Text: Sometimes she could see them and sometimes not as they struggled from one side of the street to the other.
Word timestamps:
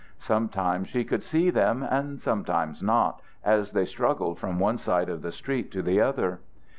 Sometimes 0.17 0.87
she 0.87 1.03
could 1.03 1.21
see 1.21 1.51
them 1.51 1.83
and 1.83 2.19
sometimes 2.19 2.81
not 2.81 3.21
as 3.43 3.71
they 3.71 3.85
struggled 3.85 4.39
from 4.39 4.57
one 4.57 4.79
side 4.79 5.09
of 5.09 5.21
the 5.21 5.31
street 5.31 5.69
to 5.73 5.83
the 5.83 6.01
other. 6.01 6.39